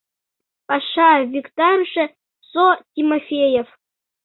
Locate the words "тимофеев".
2.93-3.67